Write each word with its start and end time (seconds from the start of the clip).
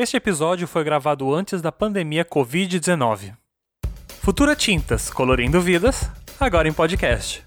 Este 0.00 0.16
episódio 0.16 0.68
foi 0.68 0.84
gravado 0.84 1.34
antes 1.34 1.60
da 1.60 1.72
pandemia 1.72 2.24
Covid-19. 2.24 3.34
Futura 4.20 4.54
Tintas, 4.54 5.10
colorindo 5.10 5.60
vidas, 5.60 6.08
agora 6.38 6.68
em 6.68 6.72
podcast. 6.72 7.44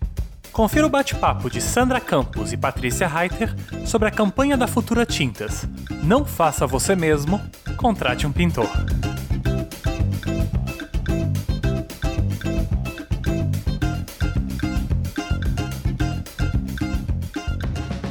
Confira 0.52 0.86
o 0.86 0.90
bate-papo 0.90 1.50
de 1.50 1.62
Sandra 1.62 2.02
Campos 2.02 2.52
e 2.52 2.58
Patrícia 2.58 3.08
Reiter 3.08 3.56
sobre 3.86 4.10
a 4.10 4.12
campanha 4.12 4.58
da 4.58 4.68
Futura 4.68 5.06
Tintas. 5.06 5.66
Não 6.04 6.26
faça 6.26 6.68
você 6.68 6.94
mesmo, 6.94 7.40
contrate 7.78 8.28
um 8.28 8.33
pintor. 8.33 8.68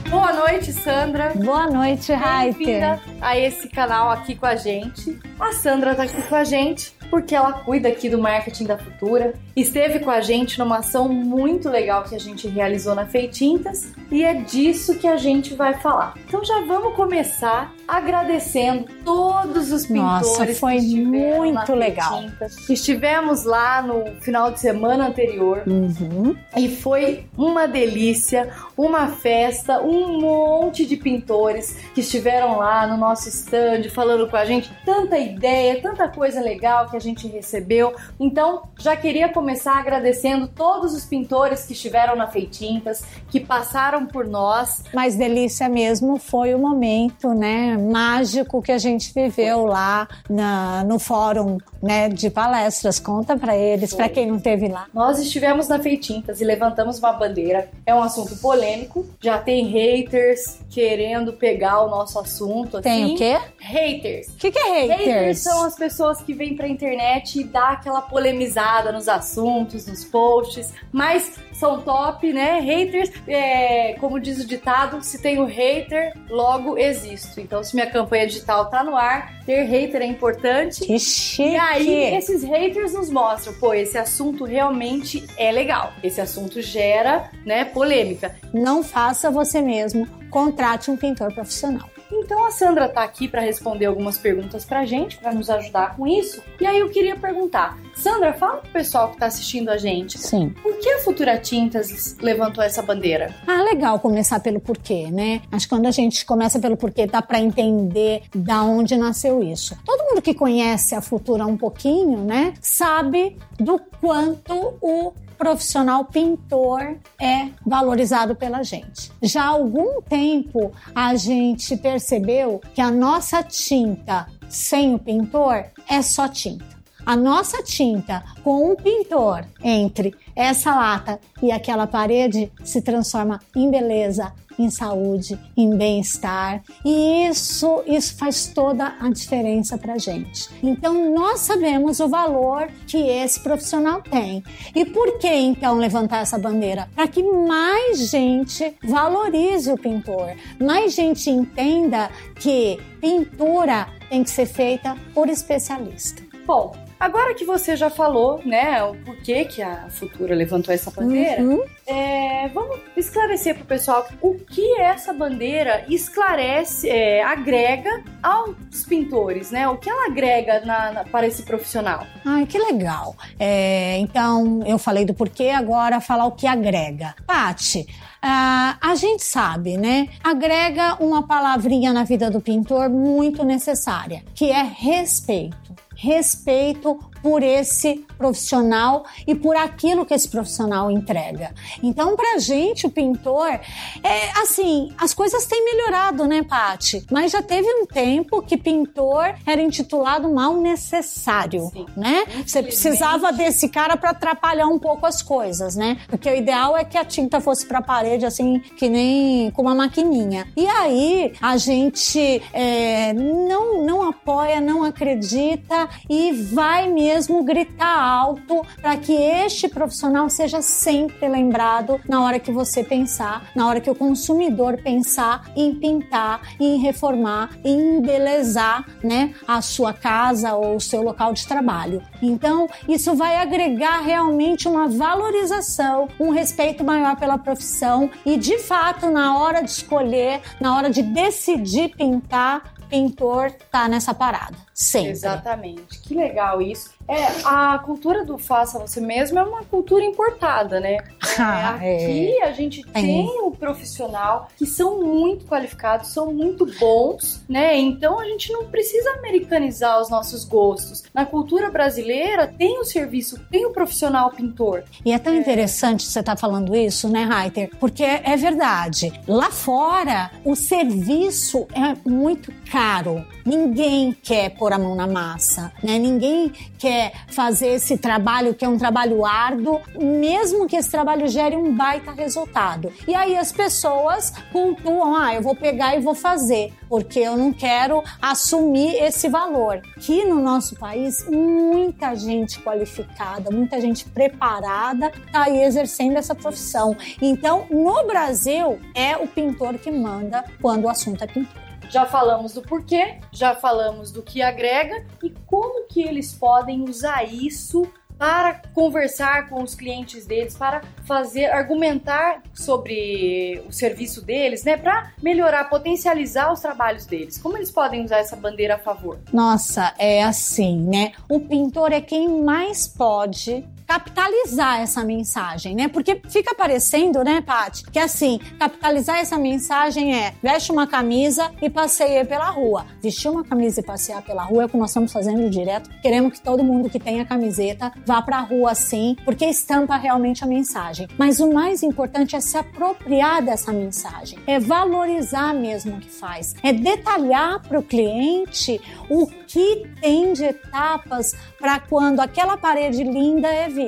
Boa 0.09 0.33
noite, 0.33 0.73
Sandra. 0.73 1.35
Boa 1.35 1.67
noite, 1.67 2.11
Reiter. 2.15 3.10
A 3.21 3.39
esse 3.39 3.69
canal 3.69 4.11
aqui 4.11 4.35
com 4.35 4.47
a 4.47 4.57
gente. 4.57 5.19
A 5.39 5.53
Sandra 5.53 5.95
tá 5.95 6.05
aqui 6.05 6.23
com 6.23 6.35
a 6.35 6.45
gente 6.45 6.95
porque 7.11 7.35
ela 7.35 7.53
cuida 7.53 7.89
aqui 7.89 8.09
do 8.09 8.19
marketing 8.19 8.65
da 8.67 8.79
Futura. 8.79 9.35
Esteve 9.57 9.99
com 9.99 10.11
a 10.11 10.21
gente 10.21 10.59
numa 10.59 10.79
ação 10.79 11.09
muito 11.09 11.69
legal 11.69 12.05
que 12.05 12.15
a 12.15 12.21
gente 12.21 12.47
realizou 12.47 12.95
na 12.95 13.05
Feitintas 13.05 13.93
e 14.13 14.23
é 14.23 14.33
disso 14.35 14.97
que 14.97 15.09
a 15.09 15.17
gente 15.17 15.55
vai 15.55 15.75
falar. 15.75 16.15
Então 16.27 16.45
já 16.45 16.61
vamos 16.61 16.95
começar 16.95 17.73
agradecendo 17.89 18.87
todos 19.05 19.73
os 19.73 19.87
pintores 19.87 20.29
Nossa, 20.29 20.47
foi 20.55 20.79
que 20.79 21.01
muito 21.05 21.75
legal. 21.75 22.21
Feitintas. 22.21 22.71
Estivemos 22.71 23.45
lá 23.45 23.83
no 23.83 24.05
final 24.21 24.53
de 24.53 24.61
semana 24.61 25.09
anterior 25.09 25.63
Uhum. 25.67 26.37
e 26.57 26.69
foi 26.69 27.27
uma 27.37 27.67
delícia, 27.67 28.51
uma 28.77 29.09
festa, 29.09 29.83
um 29.83 30.21
monte 30.21 30.87
de 30.87 30.97
pintores 30.97 31.77
que 31.93 32.01
estiveram 32.01 32.59
lá 32.59 32.87
no 32.87 32.97
nosso 32.97 33.10
stand 33.19 33.89
falando 33.91 34.29
com 34.29 34.37
a 34.37 34.45
gente, 34.45 34.71
tanta 34.85 35.19
ideia, 35.19 35.81
tanta 35.83 36.09
coisa 36.09 36.41
legal 36.41 36.89
que 36.89 36.97
a 36.97 37.01
gente 37.01 37.27
recebeu. 37.29 37.95
Então, 38.19 38.63
já 38.79 38.97
queria 38.97 39.29
começar 39.29 39.79
agradecendo 39.79 40.49
todos 40.49 40.95
os 40.95 41.05
pintores 41.05 41.65
que 41.65 41.73
estiveram 41.73 42.17
na 42.17 42.27
Feitintas, 42.27 43.03
que 43.29 43.41
passaram 43.41 44.07
por 44.07 44.27
nós. 44.27 44.85
Mas 44.95 45.15
delícia 45.17 45.69
mesmo 45.69 46.19
foi 46.19 46.55
o 46.55 46.59
momento, 46.59 47.35
né, 47.35 47.77
mágico 47.77 48.63
que 48.63 48.73
a 48.73 48.79
gente 48.79 49.13
viveu 49.13 49.65
lá 49.67 50.09
na- 50.29 50.85
no 50.85 50.99
fórum, 50.99 51.59
né, 51.83 52.09
de 52.09 52.31
palestras. 52.31 52.99
Conta 52.99 53.37
pra 53.37 53.57
eles, 53.57 53.93
pra 53.95 54.09
quem 54.09 54.27
não 54.27 54.39
teve 54.39 54.69
lá. 54.69 54.87
Nós 54.95 55.19
estivemos 55.19 55.69
na 55.69 55.79
Feitintas 55.79 56.41
e 56.41 56.45
levantamos 56.45 56.99
uma 56.99 57.13
bandeira. 57.13 57.69
É 57.87 57.95
um 57.95 58.03
assunto 58.03 58.37
polêmico, 58.37 59.07
já 59.21 59.39
tem 59.39 59.65
haters 59.67 60.61
querendo 60.71 61.33
pegar 61.33 61.81
o 61.83 61.89
nosso 61.89 62.19
assunto. 62.19 62.81
Tem 62.81 63.00
assim. 63.05 63.15
o 63.15 63.17
quê? 63.17 63.39
Haters. 63.59 64.29
O 64.29 64.37
que, 64.37 64.51
que 64.51 64.59
é 64.59 64.83
haters? 64.83 64.99
Haters 64.99 65.39
são 65.39 65.65
as 65.65 65.77
pessoas 65.77 66.23
que 66.23 66.33
vêm 66.33 66.57
pra 66.57 66.69
internet 66.69 67.41
e 67.41 67.45
dá 67.45 67.71
aquela 67.71 68.03
polemizada 68.03 68.93
nos 68.93 69.09
assuntos, 69.09 69.87
nos 69.87 70.05
posts, 70.05 70.73
mas 70.93 71.39
são 71.61 71.83
top, 71.83 72.33
né? 72.33 72.59
Haters, 72.61 73.11
é, 73.29 73.93
como 74.01 74.19
diz 74.19 74.43
o 74.43 74.47
ditado, 74.47 75.03
se 75.03 75.21
tem 75.21 75.39
o 75.39 75.45
hater, 75.45 76.15
logo 76.29 76.79
existo. 76.79 77.39
Então, 77.39 77.63
se 77.63 77.75
minha 77.75 77.91
campanha 77.91 78.27
digital 78.27 78.71
tá 78.71 78.83
no 78.83 78.97
ar, 78.97 79.45
ter 79.45 79.65
hater 79.65 80.01
é 80.01 80.07
importante. 80.07 80.81
Que 80.81 80.99
chique! 80.99 81.51
E 81.51 81.57
aí, 81.57 82.15
esses 82.17 82.43
haters 82.43 82.95
nos 82.95 83.11
mostram, 83.11 83.53
pô, 83.55 83.75
esse 83.75 83.99
assunto 83.99 84.45
realmente 84.45 85.27
é 85.37 85.53
legal. 85.53 85.93
Esse 86.03 86.21
assunto 86.21 86.63
gera, 86.63 87.31
né, 87.45 87.65
polêmica. 87.65 88.35
Não 88.55 88.83
faça 88.83 89.31
você 89.31 89.61
mesmo, 89.61 90.07
contrate 90.31 90.91
um 90.91 90.97
pintor 90.97 91.33
profissional. 91.33 91.89
Então 92.13 92.45
a 92.47 92.51
Sandra 92.51 92.89
tá 92.89 93.03
aqui 93.03 93.29
para 93.29 93.41
responder 93.41 93.87
algumas 93.87 94.19
perguntas 94.19 94.65
pra 94.65 94.85
gente, 94.85 95.17
para 95.19 95.33
nos 95.33 95.49
ajudar 95.49 95.97
com 95.97 96.07
isso. 96.07 96.43
E 96.61 96.67
aí 96.67 96.79
eu 96.79 96.91
queria 96.91 97.17
perguntar, 97.17 97.79
Sandra, 97.95 98.33
fala 98.33 98.59
pro 98.59 98.71
pessoal 98.71 99.11
que 99.11 99.19
tá 99.19 99.27
assistindo 99.27 99.69
a 99.69 99.77
gente, 99.77 100.19
Sim. 100.19 100.55
por 100.63 100.77
que 100.79 100.89
a 100.89 100.99
Futura 100.99 101.39
Tintas 101.39 102.17
levantou 102.21 102.63
essa 102.63 102.83
bandeira? 102.83 103.35
Ah, 103.47 103.63
legal 103.63 103.99
começar 103.99 104.41
pelo 104.41 104.61
porquê, 104.61 105.09
né? 105.11 105.43
Acho 105.53 105.67
que 105.67 105.75
quando 105.75 105.87
a 105.87 105.91
gente 105.91 106.25
começa 106.25 106.59
pelo 106.59 106.77
porquê, 106.77 107.07
dá 107.07 107.23
para 107.23 107.41
entender 107.41 108.23
da 108.35 108.63
onde 108.63 108.97
nasceu 108.97 109.43
isso. 109.43 109.77
Todo 109.85 110.05
mundo 110.05 110.23
que 110.23 110.35
conhece 110.35 110.95
a 110.95 111.01
Futura 111.01 111.47
um 111.47 111.57
pouquinho, 111.57 112.19
né, 112.19 112.55
sabe 112.61 113.37
do 113.59 113.79
quanto 114.01 114.75
o 114.81 115.13
profissional 115.41 116.05
pintor 116.05 116.99
é 117.19 117.49
valorizado 117.67 118.37
pela 118.37 118.63
gente. 118.63 119.11
Já 119.23 119.45
há 119.45 119.49
algum 119.49 120.03
tempo 120.03 120.71
a 120.95 121.15
gente 121.15 121.79
percebeu 121.79 122.61
que 122.75 122.81
a 122.83 122.91
nossa 122.91 123.43
tinta 123.43 124.27
sem 124.51 124.95
o 124.95 124.99
pintor 124.99 125.65
é 125.89 126.03
só 126.03 126.29
tinta. 126.29 126.80
A 127.05 127.17
nossa 127.17 127.63
tinta 127.63 128.23
com 128.43 128.73
um 128.73 128.77
pintor 128.77 129.47
entre 129.63 130.15
essa 130.35 130.75
lata 130.75 131.21
e 131.43 131.51
aquela 131.51 131.87
parede 131.87 132.51
se 132.65 132.81
transforma 132.83 133.41
em 133.55 133.71
beleza, 133.71 134.33
em 134.59 134.71
saúde, 134.71 135.39
em 135.57 135.77
bem-estar. 135.77 136.63
E 136.85 137.29
isso, 137.29 137.83
isso 137.87 138.17
faz 138.17 138.47
toda 138.47 138.95
a 139.01 139.09
diferença 139.11 139.79
pra 139.79 139.99
gente. 139.99 140.49
Então 140.63 141.15
nós 141.15 141.41
sabemos 141.41 142.01
o 142.01 142.09
valor 142.09 142.69
que 142.87 142.99
esse 142.99 143.41
profissional 143.41 144.03
tem. 144.03 144.45
E 144.75 144.85
por 144.85 145.19
que 145.19 145.29
então 145.29 145.77
levantar 145.77 146.19
essa 146.19 146.39
bandeira? 146.39 146.89
Para 146.95 147.09
que 147.09 147.23
mais 147.23 148.11
gente 148.11 148.77
valorize 148.83 149.73
o 149.73 149.79
pintor, 149.79 150.35
mais 150.61 150.95
gente 150.95 151.31
entenda 151.31 152.11
que 152.37 152.79
pintura 153.01 153.89
tem 154.09 154.23
que 154.23 154.31
ser 154.31 154.47
feita 154.47 154.97
por 155.15 155.29
especialista. 155.29 156.23
Bom, 156.47 156.75
agora 157.01 157.35
que 157.35 157.45
você 157.45 157.75
já 157.75 157.89
falou, 157.91 158.41
né, 158.45 158.83
o 158.85 158.95
porquê 158.97 159.45
que 159.47 159.63
a 159.63 159.89
Futura 159.91 160.35
levantou 160.35 160.73
essa 160.73 160.91
bandeira, 160.91 161.43
Uhum. 161.43 161.63
é, 161.87 162.47
vamos 162.55 162.79
esclarecer 162.97 163.57
pro 163.57 163.65
pessoal 163.65 164.07
o 164.21 164.35
que 164.35 164.79
essa 164.81 165.13
bandeira 165.13 165.85
esclarece, 165.89 166.89
é, 166.89 167.23
agrega 167.25 168.05
aos 168.23 168.85
pintores, 168.87 169.51
né? 169.51 169.67
O 169.69 169.77
que 169.79 169.89
ela 169.89 170.07
agrega 170.07 170.61
na- 170.61 170.93
na- 170.93 171.05
para 171.05 171.27
esse 171.27 171.43
profissional? 171.43 172.07
Ai, 172.25 172.45
que 172.47 172.59
legal. 172.59 173.17
É, 173.39 173.97
então, 173.99 174.61
eu 174.67 174.79
falei 174.79 175.05
do 175.05 175.15
porquê, 175.15 175.49
agora 175.49 176.01
falar 176.01 176.27
o 176.27 176.33
que 176.33 176.47
agrega. 176.47 177.15
Pati, 177.27 177.87
ah, 178.23 178.77
a 178.81 178.95
gente 178.95 179.23
sabe, 179.25 179.77
né? 179.79 180.09
Agrega 180.23 180.97
uma 181.01 181.27
palavrinha 181.27 181.93
na 181.93 182.05
vida 182.05 182.31
do 182.31 182.41
pintor 182.41 182.89
muito 182.91 183.43
necessária, 183.45 184.23
que 184.35 184.51
é 184.51 184.63
respeito. 184.63 185.57
Respeito 186.03 186.99
por 187.23 187.43
esse 187.43 188.07
profissional 188.21 189.07
e 189.27 189.35
por 189.35 189.57
aquilo 189.57 190.05
que 190.05 190.13
esse 190.13 190.29
profissional 190.29 190.91
entrega. 190.91 191.55
Então, 191.83 192.15
pra 192.15 192.37
gente, 192.39 192.87
o 192.87 192.91
pintor, 192.91 193.59
é 194.05 194.41
assim, 194.43 194.93
as 194.99 195.15
coisas 195.15 195.47
têm 195.47 195.65
melhorado, 195.65 196.27
né, 196.27 196.43
Pati? 196.43 197.03
Mas 197.11 197.33
já 197.33 197.41
teve 197.41 197.67
um 197.67 197.87
tempo 197.87 198.43
que 198.43 198.59
pintor 198.59 199.35
era 199.47 199.63
intitulado 199.63 200.31
mal 200.31 200.55
necessário, 200.59 201.71
Sim. 201.73 201.87
né? 201.97 202.25
Você 202.47 202.63
precisava 202.63 203.33
desse 203.33 203.71
cara 203.71 203.97
para 203.97 204.11
atrapalhar 204.11 204.67
um 204.67 204.79
pouco 204.79 205.07
as 205.07 205.23
coisas, 205.23 205.75
né? 205.75 205.97
Porque 206.07 206.29
o 206.29 206.35
ideal 206.35 206.77
é 206.77 206.85
que 206.85 206.99
a 206.99 207.05
tinta 207.07 207.41
fosse 207.41 207.65
para 207.65 207.79
a 207.79 207.83
parede 207.83 208.27
assim, 208.27 208.59
que 208.77 208.87
nem 208.91 209.51
com 209.53 209.63
uma 209.63 209.75
maquininha. 209.75 210.47
E 210.55 210.67
aí 210.67 211.33
a 211.41 211.57
gente 211.57 212.43
é, 212.53 213.15
não 213.15 213.83
não 213.83 214.07
apoia, 214.07 214.61
não 214.61 214.85
acredita 214.85 215.89
e 216.09 216.33
vai 216.33 216.89
mesmo 216.89 217.43
gritar 217.43 218.10
alto 218.11 218.67
para 218.81 218.97
que 218.97 219.13
este 219.13 219.69
profissional 219.69 220.29
seja 220.29 220.61
sempre 220.61 221.29
lembrado 221.29 222.01
na 222.09 222.23
hora 222.23 222.41
que 222.41 222.51
você 222.51 222.83
pensar, 222.83 223.51
na 223.55 223.67
hora 223.69 223.81
que 223.81 223.91
o 223.91 223.95
consumidor 223.95 224.79
pensar 224.83 225.51
em 225.57 225.75
pintar, 225.75 226.41
em 226.59 226.79
reformar, 226.79 227.51
em 227.65 227.99
embelezar, 227.99 228.85
né, 229.03 229.35
a 229.47 229.63
sua 229.63 229.93
casa 229.93 230.55
ou 230.55 230.77
o 230.77 230.81
seu 230.81 231.03
local 231.03 231.33
de 231.33 231.47
trabalho. 231.47 232.03
Então, 232.21 232.69
isso 232.89 233.15
vai 233.15 233.37
agregar 233.37 234.01
realmente 234.01 234.67
uma 234.67 234.89
valorização, 234.89 236.09
um 236.19 236.31
respeito 236.31 236.83
maior 236.83 237.17
pela 237.17 237.39
profissão 237.39 238.11
e, 238.25 238.37
de 238.37 238.59
fato, 238.59 239.11
na 239.11 239.39
hora 239.39 239.63
de 239.63 239.71
escolher, 239.71 240.41
na 240.61 240.77
hora 240.77 240.91
de 240.91 241.03
decidir 241.03 241.95
pintar, 241.97 242.75
pintor 242.89 243.53
tá 243.71 243.89
nessa 243.89 244.13
parada. 244.13 244.57
Sempre. 244.75 245.11
Exatamente. 245.11 246.01
Que 246.01 246.15
legal 246.15 246.61
isso. 246.61 246.91
É, 247.11 247.27
a 247.45 247.77
cultura 247.81 248.25
do 248.25 248.39
faça 248.39 248.79
você 248.79 249.01
mesmo 249.01 249.37
é 249.37 249.43
uma 249.43 249.65
cultura 249.65 250.05
importada, 250.05 250.79
né? 250.79 250.99
Ah, 251.43 251.79
É, 251.81 252.05
aqui 252.05 252.39
é. 252.39 252.45
a 252.49 252.53
gente 252.53 252.83
tem 252.93 253.41
o 253.43 253.51
profissional 253.51 254.49
que 254.59 254.67
são 254.67 255.01
muito 255.03 255.47
qualificados, 255.47 256.09
são 256.09 256.33
muito 256.35 256.67
bons, 256.79 257.43
né? 257.49 257.79
Então 257.79 258.21
a 258.21 258.25
gente 258.25 258.53
não 258.53 258.67
precisa 258.67 259.11
americanizar 259.13 260.01
os 260.01 260.11
nossos 260.11 260.45
gostos. 260.45 261.03
Na 261.15 261.25
cultura 261.25 261.71
brasileira 261.71 262.47
tem 262.47 262.79
o 262.79 262.85
serviço, 262.85 263.41
tem 263.51 263.65
o 263.65 263.71
profissional 263.71 264.31
pintor. 264.31 264.85
E 265.05 265.13
é 265.13 265.19
tão 265.19 265.35
interessante 265.35 266.05
você 266.05 266.21
estar 266.21 266.37
falando 266.37 266.77
isso, 266.77 267.09
né, 267.09 267.25
Reiter? 267.25 267.71
Porque 267.79 268.05
é, 268.05 268.23
é 268.25 268.37
verdade. 268.37 269.13
Lá 269.27 269.51
fora, 269.51 270.31
o 270.45 270.55
serviço 270.55 271.67
é 271.73 271.97
muito 272.09 272.53
caro. 272.71 273.25
Ninguém 273.47 274.13
quer 274.23 274.51
pôr 274.51 274.73
a 274.73 274.79
mão 274.79 274.95
na 274.95 275.07
massa, 275.07 275.73
né? 275.83 275.99
Ninguém 275.99 276.53
quer 276.79 277.00
fazer 277.29 277.69
esse 277.75 277.97
trabalho 277.97 278.55
que 278.55 278.65
é 278.65 278.69
um 278.69 278.79
trabalho 278.79 279.25
árduo, 279.25 279.81
mesmo 279.99 280.67
que 280.67 280.77
esse 280.77 280.91
trabalho 280.91 281.29
gere 281.29 281.57
um 281.57 281.75
baita 281.75 282.13
resultado. 282.13 282.93
E 283.07 283.15
aí 283.15 283.37
as 283.37 283.53
pessoas 283.53 284.33
pontuam, 284.53 285.15
ah, 285.17 285.35
eu 285.35 285.43
vou 285.43 285.55
pegar 285.55 285.97
e 285.97 286.01
vou 286.01 286.15
fazer, 286.15 286.73
porque 286.89 287.21
eu 287.21 287.37
não 287.37 287.53
quero 287.53 288.03
assumir 288.21 288.95
esse 288.97 289.29
valor. 289.29 289.81
Que 289.99 290.25
no 290.25 290.41
nosso 290.41 290.77
país, 290.77 291.27
muita 291.29 292.15
gente 292.15 292.61
qualificada, 292.61 293.51
muita 293.51 293.81
gente 293.81 294.05
preparada 294.05 295.13
está 295.27 295.45
aí 295.45 295.63
exercendo 295.63 296.17
essa 296.17 296.35
profissão. 296.35 296.97
Então, 297.21 297.67
no 297.71 298.07
Brasil, 298.07 298.79
é 298.95 299.17
o 299.17 299.27
pintor 299.27 299.79
que 299.79 299.91
manda 299.91 300.45
quando 300.61 300.85
o 300.85 300.89
assunto 300.89 301.23
é 301.23 301.27
pintura. 301.27 301.70
Já 301.91 302.07
falamos 302.07 302.53
do 302.55 302.63
porquê, 302.63 303.19
já 303.33 303.55
falamos 303.55 304.13
do 304.13 304.23
que 304.23 304.41
agrega 304.41 305.05
e 305.23 305.31
como 305.45 305.89
que 305.89 306.01
eles 306.01 306.33
podem 306.33 306.89
usar 306.89 307.25
isso 307.25 307.87
para 308.17 308.61
conversar 308.75 309.49
com 309.49 309.63
os 309.63 309.75
clientes 309.75 310.27
deles, 310.27 310.55
para 310.55 310.83
fazer 311.05 311.47
argumentar 311.47 312.43
sobre 312.53 313.65
o 313.67 313.73
serviço 313.73 314.23
deles, 314.23 314.63
né, 314.63 314.77
para 314.77 315.11
melhorar, 315.23 315.71
potencializar 315.71 316.53
os 316.53 316.61
trabalhos 316.61 317.07
deles. 317.07 317.39
Como 317.39 317.57
eles 317.57 317.71
podem 317.71 318.05
usar 318.05 318.19
essa 318.19 318.37
bandeira 318.37 318.75
a 318.75 318.79
favor? 318.79 319.19
Nossa, 319.33 319.95
é 319.99 320.23
assim, 320.23 320.79
né? 320.79 321.13
O 321.31 321.41
pintor 321.41 321.93
é 321.93 322.01
quem 322.03 322.29
mais 322.43 322.87
pode 322.87 323.67
capitalizar 323.91 324.81
essa 324.81 325.03
mensagem, 325.03 325.75
né? 325.75 325.89
Porque 325.89 326.23
fica 326.29 326.55
parecendo, 326.55 327.25
né, 327.25 327.41
Paty, 327.41 327.91
que 327.91 327.99
assim, 327.99 328.39
capitalizar 328.57 329.19
essa 329.19 329.37
mensagem 329.37 330.15
é 330.15 330.33
veste 330.41 330.71
uma 330.71 330.87
camisa 330.87 331.51
e 331.61 331.69
passeia 331.69 332.25
pela 332.25 332.51
rua. 332.51 332.87
Vestir 333.03 333.29
uma 333.29 333.43
camisa 333.43 333.81
e 333.81 333.83
passear 333.83 334.23
pela 334.23 334.45
rua 334.45 334.63
é 334.63 334.67
o 334.67 334.69
que 334.69 334.77
nós 334.77 334.91
estamos 334.91 335.13
fazendo 335.13 335.51
direto. 335.51 335.91
Queremos 336.01 336.35
que 336.35 336.41
todo 336.41 336.63
mundo 336.63 336.89
que 336.89 337.01
tenha 337.01 337.25
camiseta 337.25 337.93
vá 338.07 338.23
pra 338.23 338.39
rua 338.39 338.71
assim, 338.71 339.17
porque 339.25 339.45
estampa 339.45 339.97
realmente 339.97 340.45
a 340.45 340.47
mensagem. 340.47 341.09
Mas 341.19 341.41
o 341.41 341.53
mais 341.53 341.83
importante 341.83 342.37
é 342.37 342.41
se 342.41 342.57
apropriar 342.57 343.43
dessa 343.43 343.73
mensagem, 343.73 344.39
é 344.47 344.61
valorizar 344.61 345.53
mesmo 345.53 345.97
o 345.97 346.01
que 346.01 346.11
faz, 346.11 346.55
é 346.63 346.73
detalhar 346.73 347.61
para 347.61 347.81
o 347.81 347.83
cliente 347.83 348.81
o 349.09 349.27
que 349.27 349.85
tem 350.01 350.33
de 350.33 350.45
etapas 350.45 351.35
para 351.59 351.81
quando 351.81 352.21
aquela 352.21 352.57
parede 352.57 353.03
linda 353.03 353.49
é 353.49 353.69
vista. 353.69 353.80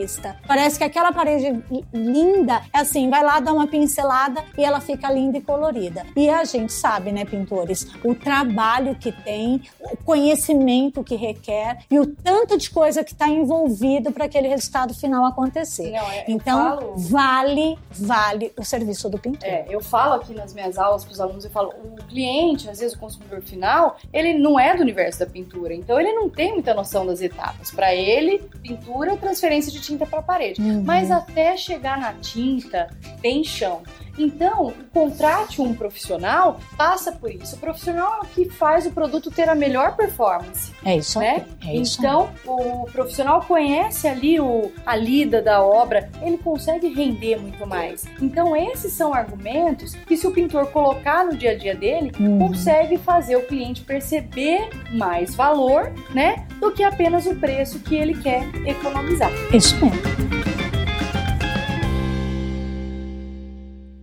Parece 0.46 0.78
que 0.78 0.84
aquela 0.84 1.12
parede 1.12 1.62
linda 1.92 2.62
é 2.72 2.78
assim, 2.80 3.08
vai 3.10 3.22
lá 3.22 3.40
dar 3.40 3.52
uma 3.52 3.66
pincelada 3.66 4.44
e 4.56 4.64
ela 4.64 4.80
fica 4.80 5.10
linda 5.10 5.38
e 5.38 5.40
colorida. 5.40 6.04
E 6.16 6.28
a 6.28 6.44
gente 6.44 6.72
sabe, 6.72 7.12
né, 7.12 7.24
pintores, 7.24 7.86
o 8.04 8.14
trabalho 8.14 8.94
que 8.96 9.12
tem, 9.12 9.62
o 9.80 9.96
conhecimento 9.96 11.02
que 11.04 11.14
requer 11.16 11.78
e 11.90 11.98
o 11.98 12.06
tanto 12.06 12.56
de 12.56 12.70
coisa 12.70 13.04
que 13.04 13.12
está 13.12 13.28
envolvido 13.28 14.12
para 14.12 14.24
aquele 14.24 14.48
resultado 14.48 14.94
final 14.94 15.24
acontecer. 15.26 15.90
Não, 15.90 16.10
é- 16.10 16.24
Então, 16.28 16.58
falo- 16.78 16.94
vale, 16.96 17.78
vale 17.90 18.52
o 18.58 18.64
serviço 18.64 19.08
do 19.10 19.18
pintor. 19.18 19.48
É, 19.48 19.66
eu 19.68 19.80
falo 19.80 20.14
aqui 20.14 20.34
nas 20.34 20.54
minhas 20.54 20.78
aulas 20.78 21.04
para 21.04 21.12
os 21.12 21.20
alunos, 21.20 21.44
eu 21.44 21.50
falo, 21.50 21.70
o 21.84 21.96
cliente, 22.04 22.68
às 22.70 22.78
vezes 22.78 22.94
o 22.94 22.98
consumidor 22.98 23.42
final, 23.42 23.96
ele 24.12 24.34
não 24.34 24.58
é 24.58 24.74
do 24.74 24.82
universo 24.82 25.18
da 25.20 25.26
pintura, 25.26 25.74
então 25.74 25.98
ele 26.00 26.12
não 26.12 26.28
tem 26.28 26.52
muita 26.52 26.72
noção 26.74 27.04
das 27.06 27.20
etapas. 27.20 27.70
Para 27.70 27.94
ele, 27.94 28.38
pintura 28.62 29.12
é 29.12 29.16
transferência 29.16 29.70
de 29.72 29.80
tinta 29.82 30.06
para 30.06 30.20
a 30.20 30.22
parede. 30.22 30.62
Uhum. 30.62 30.82
Mas 30.82 31.10
até 31.10 31.56
chegar 31.56 31.98
na 31.98 32.14
tinta, 32.14 32.88
tem 33.20 33.42
chão. 33.44 33.82
Então, 34.18 34.72
contrate 34.92 35.60
um 35.60 35.74
profissional, 35.74 36.60
passa 36.76 37.12
por 37.12 37.30
isso. 37.30 37.56
O 37.56 37.58
profissional 37.58 38.18
é 38.22 38.26
o 38.26 38.28
que 38.28 38.48
faz 38.50 38.86
o 38.86 38.90
produto 38.92 39.30
ter 39.30 39.48
a 39.48 39.54
melhor 39.54 39.96
performance 39.96 40.72
É 40.84 40.96
isso 40.96 41.18
né? 41.18 41.44
É 41.66 41.74
isso 41.74 41.98
então, 41.98 42.30
o 42.46 42.86
profissional 42.92 43.42
conhece 43.42 44.06
ali 44.08 44.38
o, 44.40 44.70
a 44.84 44.96
lida 44.96 45.40
da 45.40 45.62
obra, 45.62 46.10
ele 46.22 46.38
consegue 46.38 46.88
render 46.88 47.36
muito 47.40 47.66
mais. 47.66 48.04
Então, 48.20 48.56
esses 48.56 48.92
são 48.92 49.14
argumentos 49.14 49.94
que, 50.06 50.16
se 50.16 50.26
o 50.26 50.30
pintor 50.30 50.66
colocar 50.66 51.24
no 51.24 51.36
dia 51.36 51.52
a 51.52 51.54
dia 51.56 51.74
dele, 51.74 52.12
Uhum. 52.18 52.38
consegue 52.38 52.98
fazer 52.98 53.36
o 53.36 53.42
cliente 53.46 53.82
perceber 53.82 54.68
mais 54.92 55.34
valor, 55.34 55.92
né? 56.14 56.46
Do 56.60 56.70
que 56.70 56.82
apenas 56.84 57.26
o 57.26 57.34
preço 57.36 57.78
que 57.80 57.94
ele 57.94 58.14
quer 58.14 58.42
economizar. 58.66 59.30
Isso 59.52 59.74
mesmo. 59.84 60.41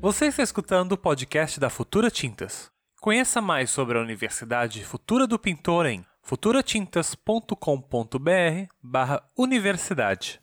Você 0.09 0.25
está 0.25 0.41
escutando 0.41 0.93
o 0.93 0.97
podcast 0.97 1.59
da 1.59 1.69
Futura 1.69 2.09
Tintas. 2.09 2.71
Conheça 2.99 3.39
mais 3.39 3.69
sobre 3.69 3.95
a 3.95 4.01
Universidade 4.01 4.83
Futura 4.83 5.27
do 5.27 5.37
Pintor 5.37 5.85
em 5.85 6.03
futuratintas.com.br 6.23 7.53
barra 8.81 9.21
universidade. 9.37 10.41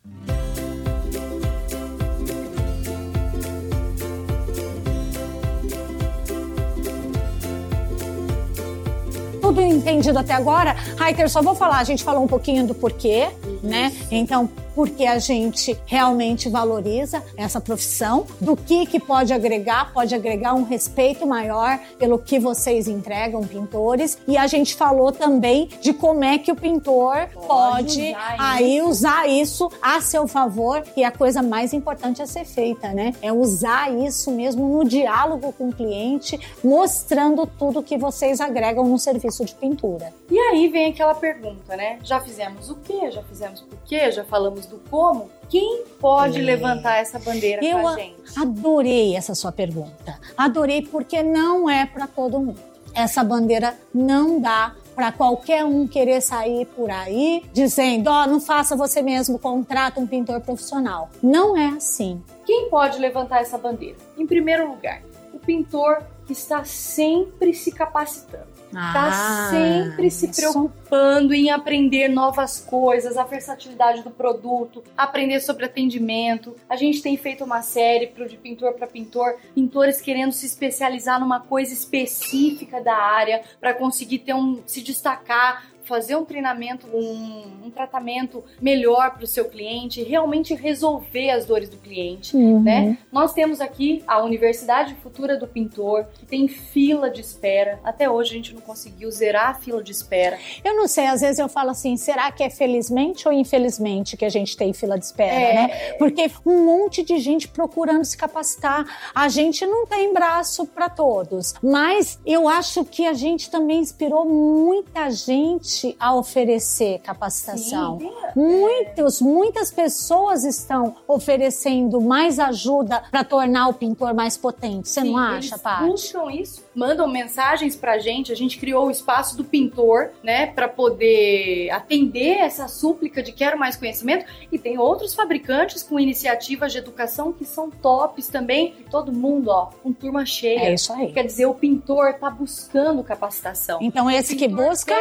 Tudo 9.41 9.59
entendido 9.59 10.17
até 10.17 10.31
agora? 10.31 10.77
Raiter, 10.97 11.29
só 11.29 11.41
vou 11.41 11.55
falar, 11.55 11.79
a 11.79 11.83
gente 11.83 12.05
falou 12.05 12.23
um 12.23 12.27
pouquinho 12.27 12.65
do 12.65 12.73
porquê, 12.73 13.27
né? 13.61 13.91
Então, 14.09 14.49
porque 14.77 15.07
a 15.07 15.17
gente 15.17 15.75
realmente 15.87 16.49
valoriza 16.49 17.23
essa 17.35 17.59
profissão, 17.59 18.27
do 18.39 18.55
que 18.55 18.85
que 18.85 18.99
pode 18.99 19.33
agregar, 19.33 19.91
pode 19.91 20.13
agregar 20.13 20.53
um 20.53 20.61
respeito 20.61 21.25
maior 21.25 21.79
pelo 21.97 22.19
que 22.19 22.37
vocês 22.37 22.87
entregam, 22.87 23.41
pintores, 23.41 24.19
e 24.27 24.37
a 24.37 24.45
gente 24.45 24.75
falou 24.75 25.11
também 25.11 25.67
de 25.81 25.93
como 25.93 26.23
é 26.23 26.37
que 26.37 26.51
o 26.51 26.55
pintor 26.55 27.27
pode, 27.47 28.11
usar 28.11 28.35
aí 28.37 28.79
usar 28.83 29.27
isso 29.27 29.67
a 29.81 29.99
seu 29.99 30.27
favor, 30.27 30.83
e 30.95 31.03
a 31.03 31.09
coisa 31.09 31.41
mais 31.41 31.73
importante 31.73 32.21
a 32.21 32.27
ser 32.27 32.45
feita, 32.45 32.89
né? 32.89 33.15
É 33.19 33.33
usar 33.33 33.91
isso 33.91 34.29
mesmo 34.29 34.67
no 34.67 34.85
diálogo 34.85 35.51
com 35.53 35.69
o 35.69 35.73
cliente, 35.73 36.39
mostrando 36.63 37.47
tudo 37.47 37.81
que 37.81 37.97
vocês 37.97 38.39
agregam 38.39 38.87
no 38.87 38.99
serviço 38.99 39.43
de 39.43 39.55
pintura. 39.55 40.13
E 40.29 40.37
aí 40.37 40.67
vem 40.67 40.91
aquela 40.91 41.15
pergunta, 41.15 41.75
né? 41.75 41.97
Já 42.03 42.21
fizemos 42.21 42.69
o 42.69 42.75
quê? 42.75 43.09
Já 43.09 43.23
fizemos 43.23 43.61
por 43.61 43.79
quê? 43.87 44.11
Já 44.11 44.23
falamos 44.23 44.66
do 44.67 44.77
como? 44.89 45.29
Quem 45.49 45.83
pode 45.99 46.39
É. 46.39 46.41
levantar 46.41 46.97
essa 46.97 47.17
bandeira 47.19 47.63
Eu 47.63 47.79
com 47.79 47.87
a 47.87 47.95
gente? 47.95 48.15
Adorei 48.37 49.15
essa 49.15 49.33
sua 49.33 49.51
pergunta. 49.51 50.19
Adorei 50.37 50.81
porque 50.81 51.23
não 51.23 51.69
é 51.69 51.85
para 51.85 52.07
todo 52.07 52.39
mundo. 52.39 52.59
Essa 52.93 53.23
bandeira 53.23 53.77
não 53.93 54.39
dá 54.41 54.73
para 54.95 55.11
qualquer 55.11 55.63
um 55.63 55.87
querer 55.87 56.19
sair 56.21 56.65
por 56.65 56.89
aí 56.89 57.45
dizendo: 57.53 58.09
ó, 58.09 58.25
não 58.25 58.41
faça 58.41 58.75
você 58.75 59.01
mesmo, 59.01 59.37
contrata 59.37 59.99
um 59.99 60.07
pintor 60.07 60.41
profissional. 60.41 61.09
Não 61.21 61.55
é 61.55 61.67
assim. 61.67 62.21
Quem 62.45 62.69
pode 62.69 62.97
levantar 62.99 63.41
essa 63.41 63.57
bandeira? 63.57 63.97
Em 64.17 64.25
primeiro 64.25 64.67
lugar, 64.69 65.01
o 65.33 65.37
pintor 65.39 66.01
que 66.27 66.33
está 66.33 66.63
sempre 66.65 67.53
se 67.53 67.71
capacitando. 67.71 68.57
Está 68.67 69.07
Ah, 69.09 69.49
sempre 69.49 70.11
se 70.11 70.29
isso- 70.29 70.41
preocupando 70.41 71.33
em 71.33 71.49
aprender 71.49 72.09
novas 72.09 72.59
coisas, 72.59 73.15
a 73.15 73.23
versatilidade 73.23 74.03
do 74.03 74.11
produto, 74.11 74.83
aprender 74.97 75.39
sobre 75.39 75.63
atendimento. 75.65 76.53
A 76.69 76.75
gente 76.75 77.01
tem 77.01 77.15
feito 77.15 77.45
uma 77.45 77.61
série 77.61 78.07
de 78.07 78.35
pintor 78.35 78.73
para 78.73 78.85
pintor, 78.85 79.37
pintores 79.55 80.01
querendo 80.01 80.33
se 80.33 80.45
especializar 80.45 81.17
numa 81.17 81.39
coisa 81.39 81.71
específica 81.71 82.81
da 82.81 82.95
área 82.95 83.41
para 83.59 83.73
conseguir 83.73 84.19
ter 84.19 84.33
um 84.33 84.61
se 84.65 84.81
destacar, 84.81 85.63
fazer 85.87 86.15
um 86.15 86.25
treinamento, 86.25 86.85
um, 86.93 87.65
um 87.65 87.69
tratamento 87.71 88.43
melhor 88.61 89.11
para 89.11 89.23
o 89.23 89.27
seu 89.27 89.45
cliente, 89.45 90.03
realmente 90.03 90.53
resolver 90.53 91.29
as 91.31 91.45
dores 91.45 91.69
do 91.69 91.77
cliente 91.77 92.35
Uhum. 92.35 92.61
né? 92.61 92.97
Nós 93.11 93.33
temos 93.33 93.61
aqui 93.61 94.03
a 94.07 94.21
Universidade 94.23 94.95
Futura 95.01 95.37
do 95.37 95.47
Pintor, 95.47 96.05
que 96.13 96.25
tem 96.25 96.47
fila 96.47 97.09
de 97.09 97.21
espera. 97.21 97.79
Até 97.83 98.09
hoje 98.09 98.31
a 98.31 98.33
gente 98.35 98.53
não 98.53 98.61
conseguiu 98.61 99.09
zerar 99.11 99.49
a 99.49 99.53
fila 99.53 99.81
de 99.83 99.91
espera. 99.91 100.37
Eu 100.63 100.75
não 100.75 100.87
sei, 100.87 101.05
às 101.07 101.21
vezes 101.21 101.39
eu 101.39 101.47
falo 101.47 101.71
assim, 101.71 101.95
será 101.97 102.31
que 102.31 102.43
é 102.43 102.49
felizmente 102.49 103.27
ou 103.27 103.33
infelizmente 103.33 104.17
que 104.17 104.25
a 104.25 104.29
gente 104.29 104.55
tem 104.57 104.73
fila 104.73 104.97
de 104.97 105.05
espera, 105.05 105.33
É. 105.33 105.53
né? 105.53 105.67
Porque 105.97 106.29
um 106.45 106.65
monte 106.65 107.03
de 107.03 107.17
gente 107.19 107.47
procurando 107.47 108.03
se 108.03 108.17
capacitar. 108.17 108.85
A 109.13 109.27
gente 109.29 109.65
não 109.65 109.85
tem 109.85 110.13
braço 110.13 110.65
para 110.65 110.89
todos, 110.89 111.53
mas 111.61 112.19
eu 112.25 112.47
acho 112.47 112.83
que 112.85 113.05
a 113.05 113.13
gente 113.13 113.49
também 113.49 113.79
inspirou 113.79 114.25
muita 114.25 115.09
gente 115.11 115.76
a 115.99 116.15
oferecer 116.15 116.99
capacitação. 116.99 117.99
Sim, 117.99 118.11
Muitos, 118.35 119.21
muitas 119.21 119.71
pessoas 119.71 120.43
estão 120.43 120.95
oferecendo 121.07 121.99
mais 121.99 122.39
ajuda 122.39 123.01
para 123.09 123.23
tornar 123.23 123.67
o 123.67 123.73
pintor 123.73 124.13
mais 124.13 124.37
potente. 124.37 124.89
Você 124.89 125.01
Sim, 125.01 125.11
não 125.11 125.17
acha, 125.17 125.49
eles 125.55 125.61
Paty? 125.61 125.85
buscam 125.85 126.31
isso, 126.31 126.63
mandam 126.75 127.07
mensagens 127.07 127.75
pra 127.75 127.97
gente. 127.97 128.31
A 128.31 128.35
gente 128.35 128.59
criou 128.59 128.87
o 128.87 128.91
espaço 128.91 129.35
do 129.35 129.43
pintor, 129.43 130.11
né, 130.23 130.47
Pra 130.47 130.67
poder 130.67 131.69
atender 131.71 132.37
essa 132.37 132.67
súplica 132.67 133.23
de 133.23 133.31
quero 133.31 133.57
mais 133.57 133.75
conhecimento. 133.75 134.25
E 134.51 134.57
tem 134.59 134.77
outros 134.77 135.13
fabricantes 135.13 135.83
com 135.83 135.99
iniciativas 135.99 136.71
de 136.71 136.77
educação 136.77 137.33
que 137.33 137.43
são 137.45 137.69
tops 137.69 138.27
também. 138.27 138.75
E 138.79 138.83
todo 138.83 139.11
mundo, 139.11 139.49
ó, 139.49 139.69
com 139.81 139.91
turma 139.91 140.25
cheia. 140.25 140.59
É 140.59 140.73
isso 140.73 140.93
aí. 140.93 141.11
Quer 141.11 141.25
dizer, 141.25 141.45
o 141.45 141.53
pintor 141.53 142.13
tá 142.15 142.29
buscando 142.29 143.03
capacitação. 143.03 143.79
Então, 143.81 144.09
esse 144.09 144.35
que 144.35 144.47
busca, 144.47 144.93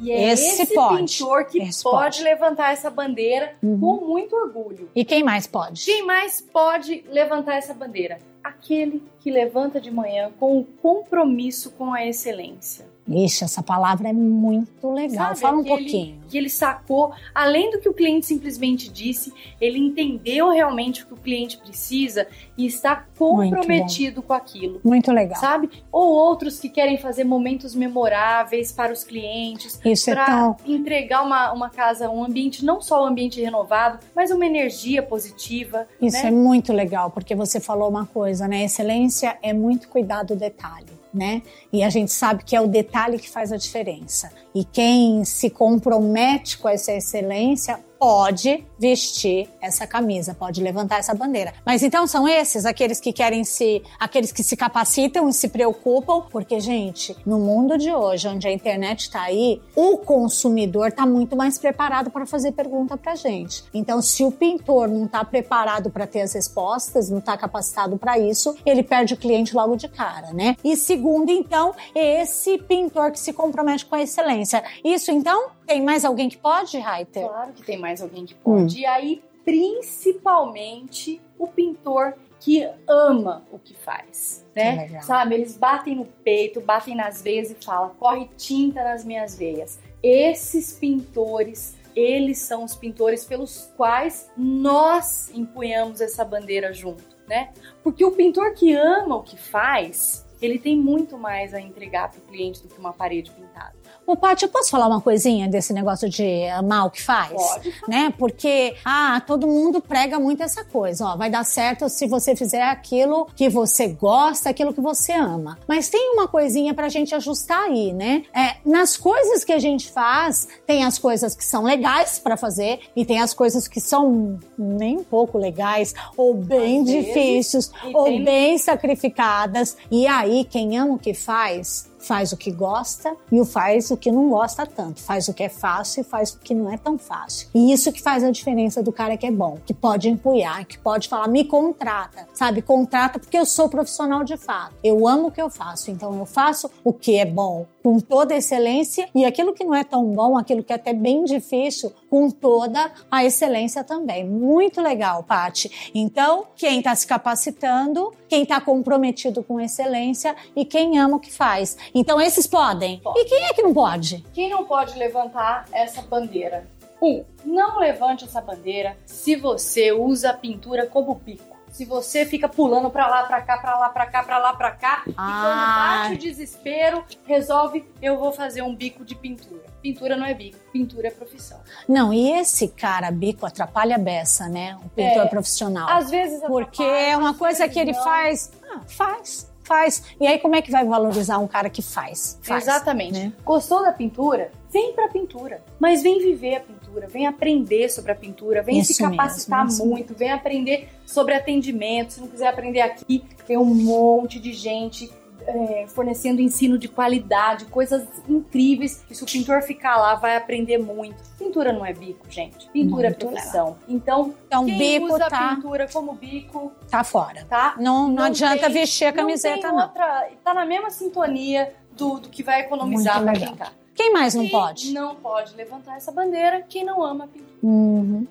E 0.00 0.10
é 0.10 0.32
esse 0.32 0.62
esse, 0.62 0.74
pode. 0.74 1.18
pintor 1.18 1.44
que 1.46 1.58
Esse 1.62 1.82
pode, 1.82 1.96
pode. 2.18 2.22
levantar 2.22 2.72
essa 2.72 2.90
bandeira 2.90 3.54
Uhum. 3.62 3.78
com 3.80 4.06
muito 4.06 4.34
orgulho. 4.36 4.90
e 4.94 5.04
quem 5.04 5.22
mais 5.22 5.46
pode? 5.46 5.84
Quem 5.84 6.04
mais 6.04 6.40
pode 6.40 7.04
levantar 7.08 7.56
essa 7.56 7.74
bandeira? 7.74 8.18
Aquele 8.42 9.02
que 9.20 9.30
levanta 9.30 9.80
de 9.80 9.90
manhã 9.90 10.30
com 10.38 10.58
o 10.58 10.64
compromisso 10.64 11.70
com 11.72 11.92
a 11.92 12.06
excelência. 12.06 12.86
Ixi, 13.08 13.44
essa 13.44 13.62
palavra 13.62 14.08
é 14.08 14.12
muito 14.12 14.90
legal. 14.90 15.28
Sabe, 15.28 15.40
Fala 15.40 15.58
um 15.58 15.64
pouquinho. 15.64 16.20
Que 16.28 16.36
ele 16.36 16.50
sacou, 16.50 17.12
além 17.34 17.70
do 17.70 17.78
que 17.78 17.88
o 17.88 17.94
cliente 17.94 18.26
simplesmente 18.26 18.90
disse, 18.90 19.32
ele 19.60 19.78
entendeu 19.78 20.50
realmente 20.50 21.04
o 21.04 21.06
que 21.06 21.14
o 21.14 21.16
cliente 21.16 21.56
precisa 21.56 22.26
e 22.58 22.66
está 22.66 23.04
comprometido 23.16 24.22
com 24.22 24.32
aquilo. 24.32 24.80
Muito 24.82 25.12
legal. 25.12 25.40
Sabe? 25.40 25.70
Ou 25.92 26.08
outros 26.08 26.58
que 26.58 26.68
querem 26.68 26.98
fazer 26.98 27.22
momentos 27.22 27.74
memoráveis 27.74 28.72
para 28.72 28.92
os 28.92 29.04
clientes, 29.04 29.80
Isso 29.84 30.10
é 30.10 30.14
para 30.14 30.26
tão. 30.26 30.56
entregar 30.66 31.22
uma, 31.22 31.52
uma 31.52 31.70
casa, 31.70 32.10
um 32.10 32.24
ambiente, 32.24 32.64
não 32.64 32.80
só 32.80 33.04
um 33.04 33.06
ambiente 33.06 33.40
renovado, 33.40 34.00
mas 34.14 34.30
uma 34.30 34.44
energia 34.44 35.02
positiva. 35.02 35.86
Isso 36.02 36.22
né? 36.22 36.28
é 36.28 36.30
muito 36.30 36.72
legal, 36.72 37.10
porque 37.10 37.34
você 37.34 37.60
falou 37.60 37.88
uma 37.88 38.06
coisa, 38.06 38.48
né? 38.48 38.64
Excelência 38.64 39.38
é 39.42 39.52
muito 39.52 39.88
cuidar 39.88 40.24
do 40.24 40.34
detalhe, 40.34 40.86
né? 41.16 41.42
E 41.72 41.82
a 41.82 41.88
gente 41.88 42.12
sabe 42.12 42.44
que 42.44 42.54
é 42.54 42.60
o 42.60 42.66
detalhe 42.66 43.18
que 43.18 43.28
faz 43.28 43.50
a 43.52 43.56
diferença. 43.56 44.30
E 44.56 44.64
quem 44.64 45.22
se 45.22 45.50
compromete 45.50 46.56
com 46.56 46.66
essa 46.66 46.90
excelência 46.90 47.78
pode 47.98 48.64
vestir 48.78 49.48
essa 49.60 49.86
camisa, 49.86 50.34
pode 50.34 50.62
levantar 50.62 50.98
essa 50.98 51.14
bandeira. 51.14 51.52
Mas 51.64 51.82
então 51.82 52.06
são 52.06 52.28
esses 52.28 52.66
aqueles 52.66 53.00
que 53.00 53.12
querem 53.12 53.42
se, 53.44 53.82
aqueles 53.98 54.32
que 54.32 54.42
se 54.42 54.56
capacitam 54.56 55.28
e 55.28 55.32
se 55.32 55.48
preocupam, 55.48 56.22
porque 56.30 56.60
gente, 56.60 57.16
no 57.24 57.38
mundo 57.38 57.78
de 57.78 57.92
hoje, 57.92 58.28
onde 58.28 58.46
a 58.46 58.52
internet 58.52 59.00
está 59.00 59.22
aí, 59.22 59.60
o 59.74 59.98
consumidor 59.98 60.88
está 60.88 61.06
muito 61.06 61.36
mais 61.36 61.58
preparado 61.58 62.10
para 62.10 62.26
fazer 62.26 62.52
pergunta 62.52 62.96
para 62.96 63.14
gente. 63.14 63.64
Então, 63.72 64.02
se 64.02 64.24
o 64.24 64.30
pintor 64.30 64.88
não 64.88 65.06
está 65.06 65.24
preparado 65.24 65.90
para 65.90 66.06
ter 66.06 66.20
as 66.20 66.34
respostas, 66.34 67.08
não 67.08 67.18
está 67.18 67.36
capacitado 67.36 67.96
para 67.96 68.18
isso, 68.18 68.54
ele 68.64 68.82
perde 68.82 69.14
o 69.14 69.16
cliente 69.16 69.54
logo 69.54 69.76
de 69.76 69.88
cara, 69.88 70.32
né? 70.32 70.56
E 70.62 70.76
segundo, 70.76 71.30
então, 71.30 71.74
esse 71.94 72.58
pintor 72.58 73.10
que 73.10 73.18
se 73.18 73.32
compromete 73.32 73.86
com 73.86 73.94
a 73.94 74.02
excelência. 74.02 74.45
Isso, 74.84 75.10
então, 75.10 75.50
tem 75.66 75.82
mais 75.82 76.04
alguém 76.04 76.28
que 76.28 76.36
pode, 76.36 76.78
Reiter? 76.78 77.26
Claro 77.26 77.52
que 77.52 77.62
tem 77.62 77.78
mais 77.78 78.02
alguém 78.02 78.24
que 78.24 78.34
pode. 78.34 78.78
E 78.78 78.86
aí, 78.86 79.22
principalmente, 79.44 81.20
o 81.38 81.46
pintor 81.46 82.14
que 82.40 82.68
ama 82.86 83.44
o 83.50 83.58
que 83.58 83.74
faz, 83.74 84.44
Que 84.54 84.62
né? 84.62 84.76
legal. 84.76 85.02
Sabe, 85.02 85.34
eles 85.34 85.56
batem 85.56 85.96
no 85.96 86.04
peito, 86.04 86.60
batem 86.60 86.94
nas 86.94 87.22
veias 87.22 87.50
e 87.50 87.54
falam: 87.54 87.90
corre 87.98 88.28
tinta 88.36 88.84
nas 88.84 89.04
minhas 89.04 89.36
veias. 89.36 89.78
Esses 90.02 90.72
pintores, 90.74 91.76
eles 91.94 92.38
são 92.38 92.64
os 92.64 92.74
pintores 92.74 93.24
pelos 93.24 93.72
quais 93.76 94.30
nós 94.36 95.30
empunhamos 95.34 96.00
essa 96.00 96.24
bandeira 96.24 96.72
junto, 96.72 97.16
né? 97.26 97.52
Porque 97.82 98.04
o 98.04 98.12
pintor 98.12 98.52
que 98.54 98.74
ama 98.74 99.16
o 99.16 99.22
que 99.22 99.36
faz, 99.36 100.26
ele 100.40 100.58
tem 100.58 100.76
muito 100.76 101.16
mais 101.16 101.54
a 101.54 101.60
entregar 101.60 102.10
para 102.10 102.18
o 102.18 102.22
cliente 102.22 102.62
do 102.62 102.68
que 102.68 102.78
uma 102.78 102.92
parede 102.92 103.30
pintada. 103.30 103.74
Ô, 104.06 104.14
Paty, 104.16 104.44
eu 104.44 104.48
posso 104.48 104.70
falar 104.70 104.86
uma 104.86 105.00
coisinha 105.00 105.48
desse 105.48 105.72
negócio 105.72 106.08
de 106.08 106.46
amar 106.50 106.86
o 106.86 106.90
que 106.90 107.02
faz? 107.02 107.32
Pode. 107.32 107.74
né? 107.88 108.14
Porque, 108.16 108.76
ah, 108.84 109.20
todo 109.26 109.46
mundo 109.48 109.80
prega 109.80 110.18
muito 110.20 110.42
essa 110.42 110.64
coisa, 110.64 111.06
ó, 111.06 111.16
vai 111.16 111.28
dar 111.28 111.44
certo 111.44 111.88
se 111.88 112.06
você 112.06 112.36
fizer 112.36 112.62
aquilo 112.62 113.26
que 113.34 113.48
você 113.48 113.88
gosta, 113.88 114.48
aquilo 114.50 114.72
que 114.72 114.80
você 114.80 115.12
ama. 115.12 115.58
Mas 115.66 115.88
tem 115.88 116.12
uma 116.12 116.28
coisinha 116.28 116.72
pra 116.72 116.88
gente 116.88 117.14
ajustar 117.16 117.64
aí, 117.64 117.92
né? 117.92 118.22
É, 118.32 118.56
nas 118.64 118.96
coisas 118.96 119.42
que 119.42 119.52
a 119.52 119.58
gente 119.58 119.90
faz, 119.90 120.46
tem 120.66 120.84
as 120.84 120.98
coisas 120.98 121.34
que 121.34 121.44
são 121.44 121.64
legais 121.64 122.18
pra 122.18 122.36
fazer 122.36 122.78
e 122.94 123.04
tem 123.04 123.20
as 123.20 123.34
coisas 123.34 123.66
que 123.66 123.80
são 123.80 124.38
nem 124.56 124.98
um 124.98 125.04
pouco 125.04 125.36
legais 125.36 125.94
ou 126.16 126.32
bem 126.32 126.82
Às 126.82 126.86
difíceis 126.86 127.72
ou 127.92 128.04
tem- 128.04 128.24
bem 128.24 128.56
sacrificadas. 128.58 129.76
E 129.90 130.06
aí, 130.06 130.44
quem 130.44 130.78
ama 130.78 130.94
o 130.94 130.98
que 130.98 131.12
faz, 131.12 131.90
faz 132.06 132.32
o 132.32 132.36
que 132.36 132.50
gosta 132.50 133.16
e 133.30 133.40
o 133.40 133.44
faz 133.44 133.90
o 133.90 133.96
que 133.96 134.12
não 134.12 134.30
gosta 134.30 134.64
tanto. 134.64 135.02
Faz 135.02 135.28
o 135.28 135.34
que 135.34 135.42
é 135.42 135.48
fácil 135.48 136.02
e 136.02 136.04
faz 136.04 136.32
o 136.32 136.38
que 136.38 136.54
não 136.54 136.72
é 136.72 136.78
tão 136.78 136.96
fácil. 136.96 137.48
E 137.54 137.72
isso 137.72 137.92
que 137.92 138.00
faz 138.00 138.22
a 138.22 138.30
diferença 138.30 138.82
do 138.82 138.92
cara 138.92 139.16
que 139.16 139.26
é 139.26 139.30
bom, 139.30 139.58
que 139.66 139.74
pode 139.74 140.08
empunhar, 140.08 140.64
que 140.64 140.78
pode 140.78 141.08
falar, 141.08 141.28
me 141.28 141.44
contrata, 141.44 142.28
sabe? 142.32 142.62
Contrata 142.62 143.18
porque 143.18 143.36
eu 143.36 143.44
sou 143.44 143.68
profissional 143.68 144.22
de 144.22 144.36
fato. 144.36 144.74
Eu 144.82 145.06
amo 145.08 145.28
o 145.28 145.32
que 145.32 145.42
eu 145.42 145.50
faço, 145.50 145.90
então 145.90 146.16
eu 146.18 146.26
faço 146.26 146.70
o 146.84 146.92
que 146.92 147.16
é 147.16 147.24
bom 147.24 147.66
com 147.86 148.00
toda 148.00 148.34
a 148.34 148.38
excelência 148.38 149.08
e 149.14 149.24
aquilo 149.24 149.54
que 149.54 149.62
não 149.62 149.72
é 149.72 149.84
tão 149.84 150.06
bom, 150.06 150.36
aquilo 150.36 150.64
que 150.64 150.72
é 150.72 150.74
até 150.74 150.92
bem 150.92 151.22
difícil, 151.22 151.92
com 152.10 152.28
toda 152.28 152.90
a 153.08 153.24
excelência 153.24 153.84
também. 153.84 154.26
Muito 154.26 154.82
legal, 154.82 155.22
Pati. 155.22 155.92
Então, 155.94 156.48
quem 156.56 156.78
está 156.78 156.92
se 156.96 157.06
capacitando, 157.06 158.12
quem 158.28 158.42
está 158.42 158.60
comprometido 158.60 159.40
com 159.40 159.60
excelência 159.60 160.34
e 160.56 160.64
quem 160.64 160.98
ama 160.98 161.18
o 161.18 161.20
que 161.20 161.32
faz. 161.32 161.76
Então, 161.94 162.20
esses 162.20 162.44
podem. 162.44 162.98
Pode. 162.98 163.20
E 163.20 163.24
quem 163.24 163.44
é 163.44 163.54
que 163.54 163.62
não 163.62 163.72
pode? 163.72 164.24
Quem 164.34 164.50
não 164.50 164.64
pode 164.64 164.98
levantar 164.98 165.66
essa 165.70 166.02
bandeira? 166.02 166.66
Um, 167.00 167.24
não 167.44 167.78
levante 167.78 168.24
essa 168.24 168.40
bandeira 168.40 168.98
se 169.06 169.36
você 169.36 169.92
usa 169.92 170.30
a 170.30 170.34
pintura 170.34 170.86
como 170.86 171.14
bico. 171.14 171.55
Se 171.70 171.84
você 171.84 172.24
fica 172.24 172.48
pulando 172.48 172.88
pra 172.90 173.06
lá, 173.06 173.24
pra 173.24 173.42
cá, 173.42 173.58
pra 173.58 173.78
lá, 173.78 173.88
pra 173.90 174.06
cá, 174.06 174.22
pra 174.22 174.38
lá, 174.38 174.54
pra 174.54 174.70
cá, 174.70 175.02
e 175.06 175.14
Ah. 175.16 175.42
quando 175.42 176.08
bate 176.08 176.14
o 176.14 176.18
desespero, 176.18 177.04
resolve, 177.26 177.84
eu 178.00 178.18
vou 178.18 178.32
fazer 178.32 178.62
um 178.62 178.74
bico 178.74 179.04
de 179.04 179.14
pintura. 179.14 179.64
Pintura 179.82 180.16
não 180.16 180.24
é 180.26 180.32
bico, 180.32 180.58
pintura 180.72 181.08
é 181.08 181.10
profissão. 181.10 181.60
Não, 181.86 182.12
e 182.14 182.30
esse 182.32 182.68
cara, 182.68 183.10
bico, 183.10 183.44
atrapalha 183.44 183.96
a 183.96 183.98
beça, 183.98 184.48
né? 184.48 184.76
O 184.84 184.88
pintor 184.88 185.24
É. 185.24 185.28
profissional. 185.28 185.88
Às 185.90 186.10
vezes 186.10 186.40
Porque 186.46 186.82
atrapalha, 186.82 187.10
é 187.10 187.16
uma 187.16 187.34
coisa 187.34 187.68
que 187.68 187.78
ele 187.78 187.92
não. 187.92 188.02
faz. 188.02 188.50
Ah, 188.70 188.80
faz, 188.88 189.52
faz. 189.62 190.02
E 190.20 190.26
aí, 190.26 190.38
como 190.38 190.56
é 190.56 190.62
que 190.62 190.70
vai 190.70 190.84
valorizar 190.84 191.38
um 191.38 191.46
cara 191.46 191.68
que 191.68 191.82
faz? 191.82 192.38
faz 192.42 192.64
Exatamente. 192.64 193.12
né? 193.18 193.32
Gostou 193.44 193.82
da 193.82 193.92
pintura? 193.92 194.50
Vem 194.70 194.92
pra 194.94 195.08
pintura. 195.08 195.62
Mas 195.78 196.02
vem 196.02 196.18
viver 196.20 196.56
a 196.56 196.60
pintura, 196.60 196.85
vem 197.06 197.26
aprender 197.26 197.88
sobre 197.90 198.12
a 198.12 198.14
pintura, 198.14 198.62
vem 198.62 198.78
Isso 198.78 198.94
se 198.94 199.02
capacitar 199.02 199.64
mesmo, 199.64 199.70
isso 199.72 199.86
muito, 199.86 200.14
vem 200.14 200.30
aprender 200.32 200.88
sobre 201.04 201.34
atendimento. 201.34 202.14
Se 202.14 202.20
não 202.20 202.28
quiser 202.28 202.48
aprender 202.48 202.80
aqui, 202.80 203.22
tem 203.46 203.58
um 203.58 203.64
monte 203.74 204.38
de 204.40 204.52
gente 204.52 205.10
é, 205.48 205.84
fornecendo 205.86 206.40
ensino 206.40 206.76
de 206.76 206.88
qualidade, 206.88 207.66
coisas 207.66 208.02
incríveis. 208.28 209.04
E 209.08 209.14
se 209.14 209.22
o 209.22 209.26
pintor 209.26 209.62
ficar 209.62 209.96
lá, 209.96 210.14
vai 210.16 210.36
aprender 210.36 210.76
muito. 210.78 211.22
Pintura 211.38 211.72
não 211.72 211.86
é 211.86 211.92
bico, 211.92 212.26
gente. 212.28 212.68
Pintura 212.70 213.10
Muito 213.10 213.26
é 213.26 213.28
profissão. 213.28 213.76
Então, 213.86 214.34
Então, 214.46 214.64
quem 214.64 214.76
bico 214.78 215.14
usa 215.14 215.28
tá, 215.28 215.54
pintura 215.54 215.86
como 215.92 216.14
bico, 216.14 216.72
tá 216.90 217.04
fora. 217.04 217.44
tá? 217.48 217.76
Não, 217.78 218.08
não, 218.08 218.14
Não 218.16 218.22
adianta 218.24 218.64
tem- 218.64 218.72
vestir 218.72 219.04
a 219.06 219.10
Não 219.12 219.18
camiseta, 219.18 219.60
tem 219.60 219.70
não. 219.70 219.82
outra. 219.84 220.28
Tá 220.42 220.52
na 220.54 220.64
mesma 220.64 220.90
sintonia 220.90 221.72
do, 221.96 222.18
do 222.18 222.28
que 222.28 222.42
vai 222.42 222.62
economizar 222.62 223.22
legal. 223.22 223.52
pintar. 223.52 223.72
Quem 223.96 224.12
mais 224.12 224.34
não 224.34 224.42
Quem 224.42 224.52
pode? 224.52 224.92
Não 224.92 225.14
pode 225.16 225.56
levantar 225.56 225.96
essa 225.96 226.12
bandeira 226.12 226.62
quem 226.68 226.84
não 226.84 227.02
ama 227.02 227.24
a 227.24 227.28
pintura. 227.28 227.56
Uhum. 227.62 228.26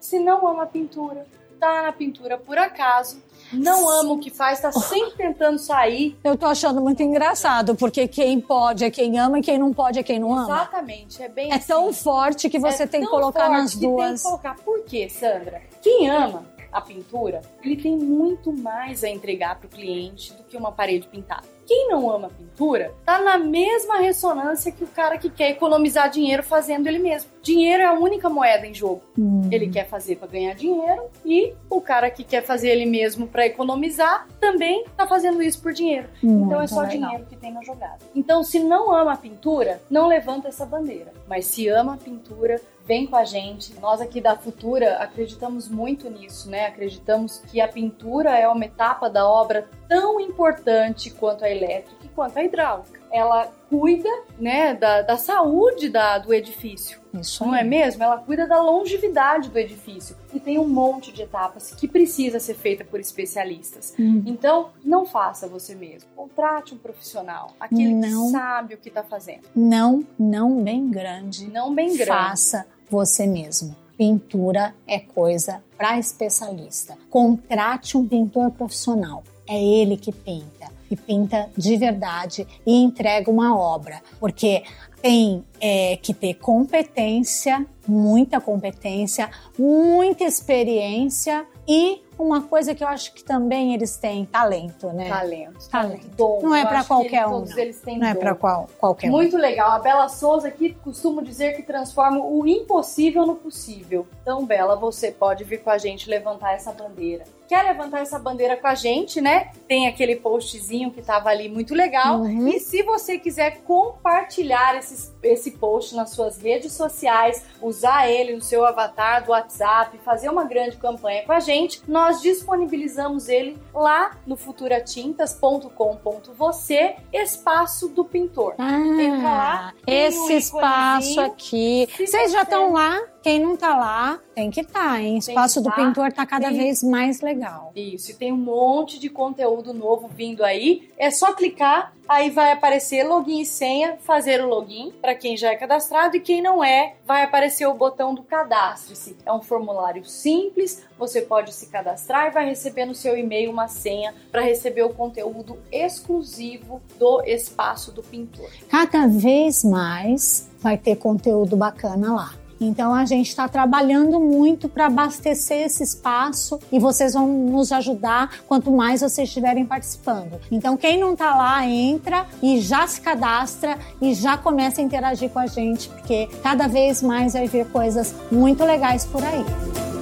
Se 0.00 0.18
não 0.18 0.46
ama 0.46 0.64
a 0.64 0.66
pintura, 0.66 1.26
tá 1.60 1.82
na 1.82 1.92
pintura 1.92 2.36
por 2.36 2.58
acaso, 2.58 3.22
não 3.52 3.88
ama 3.88 4.12
o 4.12 4.18
que 4.18 4.30
faz, 4.30 4.60
tá 4.60 4.70
sempre 4.72 5.12
tentando 5.16 5.58
sair. 5.58 6.14
Eu 6.22 6.36
tô 6.36 6.44
achando 6.46 6.80
muito 6.80 7.02
engraçado, 7.02 7.74
porque 7.74 8.06
quem 8.08 8.38
pode 8.40 8.84
é 8.84 8.90
quem 8.90 9.18
ama 9.18 9.38
e 9.38 9.42
quem 9.42 9.58
não 9.58 9.72
pode 9.72 9.98
é 9.98 10.02
quem 10.02 10.18
não 10.18 10.34
ama. 10.34 10.44
Exatamente, 10.44 11.22
é 11.22 11.28
bem 11.28 11.52
É 11.52 11.58
tão 11.58 11.88
assim. 11.88 12.02
forte 12.02 12.50
que 12.50 12.58
você 12.58 12.82
É 12.82 12.86
tem 12.86 13.00
que 13.00 13.06
tão 13.06 13.18
colocar 13.18 13.48
nas 13.48 13.74
que 13.74 13.80
Tem 13.80 13.88
duas. 13.90 14.20
que 14.22 14.26
colocar. 14.28 14.56
Por 14.56 14.84
quê, 14.84 15.08
Sandra? 15.08 15.62
Quem 15.80 16.10
ama 16.10 16.44
a 16.72 16.80
pintura, 16.80 17.40
ele 17.62 17.76
tem 17.80 17.96
muito 17.96 18.52
mais 18.52 19.02
a 19.04 19.08
entregar 19.08 19.58
pro 19.58 19.68
cliente 19.68 20.32
do 20.34 20.42
que 20.42 20.56
uma 20.56 20.72
parede 20.72 21.06
pintada. 21.08 21.44
Quem 21.66 21.88
não 21.88 22.10
ama 22.10 22.28
pintura 22.28 22.94
tá 23.04 23.20
na 23.20 23.38
mesma 23.38 23.98
ressonância 23.98 24.70
que 24.70 24.84
o 24.84 24.88
cara 24.88 25.18
que 25.18 25.30
quer 25.30 25.50
economizar 25.50 26.10
dinheiro 26.10 26.42
fazendo 26.42 26.86
ele 26.86 26.98
mesmo. 26.98 27.30
Dinheiro 27.42 27.82
é 27.82 27.86
a 27.86 27.92
única 27.92 28.28
moeda 28.28 28.66
em 28.66 28.74
jogo. 28.74 29.02
Hum. 29.18 29.48
Ele 29.50 29.68
quer 29.68 29.86
fazer 29.86 30.16
para 30.16 30.28
ganhar 30.28 30.54
dinheiro 30.54 31.04
e 31.24 31.54
o 31.68 31.80
cara 31.80 32.10
que 32.10 32.24
quer 32.24 32.42
fazer 32.42 32.68
ele 32.70 32.86
mesmo 32.86 33.26
para 33.26 33.46
economizar 33.46 34.26
também 34.40 34.84
tá 34.96 35.06
fazendo 35.06 35.42
isso 35.42 35.60
por 35.60 35.72
dinheiro. 35.72 36.08
Então 36.22 36.52
é 36.52 36.58
Muito 36.58 36.70
só 36.70 36.80
legal. 36.80 36.90
dinheiro 37.10 37.26
que 37.26 37.36
tem 37.36 37.52
na 37.52 37.62
jogada. 37.62 37.98
Então, 38.14 38.42
se 38.42 38.58
não 38.60 38.92
ama 38.94 39.12
a 39.12 39.16
pintura, 39.16 39.80
não 39.90 40.06
levanta 40.06 40.48
essa 40.48 40.64
bandeira. 40.64 41.12
Mas 41.26 41.46
se 41.46 41.68
ama 41.68 41.94
a 41.94 41.96
pintura, 41.96 42.60
vem 42.86 43.06
com 43.06 43.16
a 43.16 43.24
gente. 43.24 43.74
Nós 43.80 44.00
aqui 44.00 44.20
da 44.20 44.36
Futura 44.36 44.96
acreditamos 44.98 45.68
muito 45.68 46.10
nisso, 46.10 46.50
né? 46.50 46.66
Acreditamos 46.66 47.38
que 47.50 47.60
a 47.60 47.68
pintura 47.68 48.30
é 48.38 48.46
uma 48.48 48.64
etapa 48.64 49.08
da 49.08 49.26
obra 49.28 49.68
tão 49.94 50.18
importante 50.18 51.08
quanto 51.08 51.44
a 51.44 51.48
elétrica 51.48 52.04
e 52.04 52.08
quanto 52.08 52.36
a 52.36 52.42
hidráulica. 52.42 53.00
Ela 53.12 53.46
cuida, 53.70 54.08
né, 54.40 54.74
da, 54.74 55.02
da 55.02 55.16
saúde 55.16 55.88
da, 55.88 56.18
do 56.18 56.34
edifício. 56.34 56.98
Isso 57.14 57.46
Não 57.46 57.54
é 57.54 57.62
mesmo? 57.62 58.02
Ela 58.02 58.18
cuida 58.18 58.44
da 58.44 58.60
longevidade 58.60 59.50
do 59.50 59.56
edifício. 59.56 60.16
E 60.32 60.40
tem 60.40 60.58
um 60.58 60.68
monte 60.68 61.12
de 61.12 61.22
etapas 61.22 61.72
que 61.72 61.86
precisa 61.86 62.40
ser 62.40 62.54
feita 62.54 62.84
por 62.84 62.98
especialistas. 62.98 63.94
Hum. 63.96 64.24
Então, 64.26 64.70
não 64.84 65.06
faça 65.06 65.46
você 65.46 65.76
mesmo. 65.76 66.10
Contrate 66.16 66.74
um 66.74 66.78
profissional, 66.78 67.52
aquele 67.60 67.94
Não. 67.94 68.26
que 68.26 68.32
sabe 68.32 68.74
o 68.74 68.78
que 68.78 68.88
está 68.88 69.04
fazendo. 69.04 69.42
Não, 69.54 70.04
não 70.18 70.60
bem 70.60 70.90
grande. 70.90 71.48
Não 71.48 71.72
bem 71.72 71.90
grande. 71.90 72.06
Faça 72.06 72.66
você 72.90 73.28
mesmo. 73.28 73.76
Pintura 73.96 74.74
é 74.88 74.98
coisa 74.98 75.62
para 75.78 76.00
especialista. 76.00 76.98
Contrate 77.08 77.96
um 77.96 78.08
pintor 78.08 78.50
profissional. 78.50 79.22
É 79.46 79.62
ele 79.62 79.96
que 79.96 80.12
pinta. 80.12 80.72
E 80.90 80.96
pinta 80.96 81.50
de 81.56 81.76
verdade 81.76 82.46
e 82.66 82.76
entrega 82.76 83.30
uma 83.30 83.56
obra. 83.56 84.02
Porque 84.20 84.62
tem 85.00 85.44
é, 85.60 85.98
que 85.98 86.14
ter 86.14 86.34
competência, 86.34 87.66
muita 87.86 88.40
competência, 88.40 89.30
muita 89.58 90.24
experiência 90.24 91.46
e 91.68 92.02
uma 92.18 92.42
coisa 92.42 92.74
que 92.74 92.82
eu 92.82 92.88
acho 92.88 93.12
que 93.12 93.24
também 93.24 93.74
eles 93.74 93.96
têm 93.96 94.24
talento, 94.24 94.88
né? 94.92 95.08
Talento. 95.08 95.68
Talento. 95.68 96.08
Dom. 96.16 96.40
Não 96.42 96.54
é 96.54 96.64
que 96.64 96.86
qualquer 96.86 97.26
um, 97.26 97.30
Todos 97.30 97.50
não. 97.50 97.58
eles 97.58 97.80
têm 97.80 97.98
Não 97.98 98.06
é 98.06 98.14
dom. 98.14 98.20
para 98.20 98.34
qual, 98.34 98.68
qualquer 98.78 99.08
um. 99.08 99.10
Muito 99.10 99.36
legal. 99.36 99.72
A 99.72 99.78
Bela 99.78 100.08
Souza 100.08 100.48
aqui 100.48 100.74
costumo 100.82 101.22
dizer 101.22 101.56
que 101.56 101.62
transforma 101.62 102.24
o 102.24 102.46
impossível 102.46 103.26
no 103.26 103.34
possível. 103.34 104.06
Então, 104.22 104.44
Bela, 104.46 104.76
você 104.76 105.10
pode 105.10 105.44
vir 105.44 105.62
com 105.62 105.70
a 105.70 105.78
gente 105.78 106.08
levantar 106.08 106.54
essa 106.54 106.72
bandeira. 106.72 107.24
Quer 107.54 107.62
levantar 107.66 108.00
essa 108.00 108.18
bandeira 108.18 108.56
com 108.56 108.66
a 108.66 108.74
gente, 108.74 109.20
né? 109.20 109.52
Tem 109.68 109.86
aquele 109.86 110.16
postzinho 110.16 110.90
que 110.90 111.00
tava 111.00 111.28
ali 111.28 111.48
muito 111.48 111.72
legal. 111.72 112.18
Uhum. 112.22 112.48
E 112.48 112.58
se 112.58 112.82
você 112.82 113.16
quiser 113.16 113.58
compartilhar 113.62 114.76
esses- 114.76 115.14
esse 115.22 115.52
post 115.52 115.94
nas 115.94 116.10
suas 116.10 116.36
redes 116.36 116.72
sociais, 116.72 117.44
usar 117.62 118.10
ele 118.10 118.34
no 118.34 118.42
seu 118.42 118.66
avatar 118.66 119.24
do 119.24 119.30
WhatsApp, 119.30 119.96
fazer 119.98 120.28
uma 120.30 120.42
grande 120.42 120.76
campanha 120.78 121.22
com 121.24 121.30
a 121.32 121.38
gente, 121.38 121.80
nós 121.86 122.20
disponibilizamos 122.20 123.28
ele 123.28 123.56
lá 123.72 124.18
no 124.26 124.36
futuratintas.com.você, 124.36 126.96
espaço 127.12 127.88
do 127.88 128.04
pintor. 128.04 128.54
Entra 128.58 129.22
lá, 129.22 129.72
Ah, 129.72 129.74
esse 129.86 130.18
um 130.18 130.30
espaço 130.30 131.20
aqui. 131.20 131.88
Vocês 131.96 132.32
já 132.32 132.42
estão 132.42 132.72
lá? 132.72 133.00
Quem 133.24 133.40
não 133.40 133.56
tá 133.56 133.74
lá, 133.74 134.20
tem 134.34 134.50
que 134.50 134.60
estar, 134.60 135.00
hein? 135.00 135.12
Tem 135.12 135.16
Espaço 135.16 135.62
do 135.62 135.70
tá. 135.70 135.76
pintor 135.76 136.12
tá 136.12 136.26
cada 136.26 136.48
Tem- 136.48 136.58
vez 136.58 136.82
mais 136.82 137.22
legal. 137.22 137.72
Isso, 137.74 138.10
e 138.10 138.14
tem 138.14 138.30
um 138.30 138.36
monte 138.36 138.98
de 138.98 139.08
conteúdo 139.08 139.72
novo 139.72 140.08
vindo 140.08 140.44
aí. 140.44 140.90
É 140.98 141.10
só 141.10 141.32
clicar, 141.32 141.94
aí 142.06 142.28
vai 142.28 142.52
aparecer 142.52 143.02
login 143.02 143.40
e 143.40 143.46
senha, 143.46 143.96
fazer 143.98 144.44
o 144.44 144.46
login 144.46 144.92
para 145.00 145.14
quem 145.14 145.38
já 145.38 145.52
é 145.52 145.56
cadastrado 145.56 146.18
e 146.18 146.20
quem 146.20 146.42
não 146.42 146.62
é, 146.62 146.96
vai 147.06 147.22
aparecer 147.22 147.64
o 147.64 147.72
botão 147.72 148.14
do 148.14 148.22
cadastre-se. 148.22 149.16
É 149.24 149.32
um 149.32 149.40
formulário 149.40 150.04
simples, 150.04 150.82
você 150.98 151.22
pode 151.22 151.54
se 151.54 151.68
cadastrar 151.68 152.26
e 152.26 152.30
vai 152.30 152.44
receber 152.44 152.84
no 152.84 152.94
seu 152.94 153.16
e-mail 153.16 153.50
uma 153.50 153.68
senha 153.68 154.14
para 154.30 154.42
receber 154.42 154.82
o 154.82 154.92
conteúdo 154.92 155.58
exclusivo 155.72 156.82
do 156.98 157.22
espaço 157.22 157.90
do 157.90 158.02
pintor. 158.02 158.50
Cada 158.68 159.06
vez 159.06 159.64
mais 159.64 160.50
vai 160.58 160.76
ter 160.76 160.96
conteúdo 160.96 161.56
bacana 161.56 162.12
lá. 162.12 162.43
Então 162.64 162.94
a 162.94 163.04
gente 163.04 163.28
está 163.28 163.46
trabalhando 163.48 164.18
muito 164.18 164.68
para 164.68 164.86
abastecer 164.86 165.66
esse 165.66 165.82
espaço 165.82 166.58
e 166.72 166.78
vocês 166.78 167.14
vão 167.14 167.28
nos 167.28 167.70
ajudar 167.72 168.38
quanto 168.48 168.70
mais 168.70 169.02
vocês 169.02 169.28
estiverem 169.28 169.66
participando. 169.66 170.40
Então 170.50 170.76
quem 170.76 170.98
não 170.98 171.12
está 171.12 171.34
lá 171.34 171.66
entra 171.66 172.26
e 172.42 172.60
já 172.60 172.86
se 172.86 173.00
cadastra 173.00 173.78
e 174.00 174.14
já 174.14 174.36
começa 174.36 174.80
a 174.80 174.84
interagir 174.84 175.30
com 175.30 175.38
a 175.38 175.46
gente 175.46 175.88
porque 175.88 176.28
cada 176.42 176.66
vez 176.66 177.02
mais 177.02 177.34
vai 177.34 177.46
vir 177.46 177.66
coisas 177.66 178.14
muito 178.30 178.64
legais 178.64 179.04
por 179.04 179.22
aí. 179.22 179.93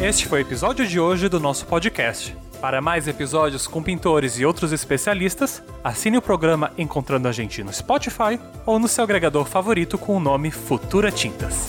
Este 0.00 0.28
foi 0.28 0.40
o 0.40 0.42
episódio 0.46 0.86
de 0.86 1.00
hoje 1.00 1.28
do 1.28 1.40
nosso 1.40 1.66
podcast. 1.66 2.36
Para 2.60 2.80
mais 2.80 3.08
episódios 3.08 3.66
com 3.66 3.82
pintores 3.82 4.38
e 4.38 4.46
outros 4.46 4.72
especialistas, 4.72 5.60
assine 5.82 6.16
o 6.16 6.22
programa 6.22 6.72
Encontrando 6.78 7.26
a 7.26 7.32
Gente 7.32 7.64
no 7.64 7.72
Spotify 7.72 8.38
ou 8.64 8.78
no 8.78 8.86
seu 8.86 9.02
agregador 9.02 9.44
favorito 9.44 9.98
com 9.98 10.16
o 10.16 10.20
nome 10.20 10.52
Futura 10.52 11.10
Tintas. 11.10 11.66